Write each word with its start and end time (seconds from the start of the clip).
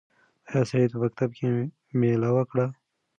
آیا 0.49 0.61
سعید 0.69 0.89
په 0.93 0.99
مکتب 1.03 1.29
کې 1.37 1.47
مېله 1.99 2.29
وکړه؟ 2.35 2.65